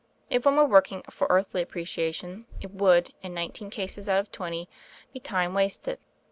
If 0.31 0.45
one 0.45 0.55
were 0.55 0.65
working 0.65 1.03
for 1.11 1.27
earthly 1.29 1.61
appreciation 1.61 2.47
it 2.59 2.71
would, 2.71 3.13
in 3.21 3.35
nineteen 3.35 3.69
cases 3.69 4.09
out 4.09 4.19
of 4.19 4.31
twenty, 4.31 4.67
be 5.13 5.19
time 5.19 5.53
wasted. 5.53 5.99